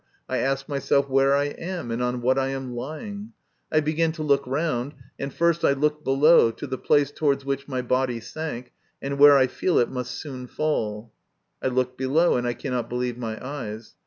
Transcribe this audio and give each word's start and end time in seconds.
I 0.27 0.37
ask 0.39 0.67
myself 0.67 1.07
where 1.09 1.35
I 1.35 1.43
am, 1.43 1.91
and 1.91 2.01
on 2.01 2.21
what 2.23 2.39
I 2.39 2.47
am 2.47 2.73
lying. 2.75 3.33
I 3.71 3.81
begin 3.81 4.11
to 4.13 4.23
look 4.23 4.47
round, 4.47 4.95
and 5.19 5.31
first 5.31 5.63
I 5.63 5.73
look 5.73 6.03
below, 6.03 6.49
to 6.49 6.65
the 6.65 6.79
place 6.79 7.11
towards 7.11 7.45
which 7.45 7.67
my 7.67 7.83
body 7.83 8.19
sank, 8.19 8.71
and 8.99 9.19
jwhere 9.19 9.37
I 9.37 9.45
feel 9.45 9.77
it 9.77 9.91
must 9.91 10.15
soon 10.15 10.47
fall. 10.47 11.11
I 11.61 11.67
look 11.67 11.97
below, 11.99 12.35
and 12.35 12.47
I 12.47 12.55
cannot 12.55 12.89
believe 12.89 13.15
my 13.19 13.37
eyes. 13.47 13.93